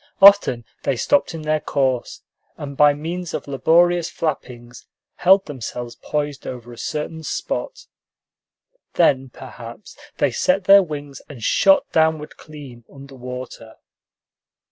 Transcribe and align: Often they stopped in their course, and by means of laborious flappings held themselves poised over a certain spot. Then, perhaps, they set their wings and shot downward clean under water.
Often 0.19 0.65
they 0.81 0.95
stopped 0.95 1.35
in 1.35 1.43
their 1.43 1.59
course, 1.59 2.23
and 2.57 2.75
by 2.75 2.91
means 2.95 3.35
of 3.35 3.47
laborious 3.47 4.09
flappings 4.09 4.87
held 5.17 5.45
themselves 5.45 5.95
poised 5.95 6.47
over 6.47 6.73
a 6.73 6.77
certain 6.79 7.21
spot. 7.21 7.85
Then, 8.95 9.29
perhaps, 9.29 9.95
they 10.17 10.31
set 10.31 10.63
their 10.63 10.81
wings 10.81 11.21
and 11.29 11.43
shot 11.43 11.85
downward 11.91 12.35
clean 12.35 12.83
under 12.91 13.13
water. 13.13 13.75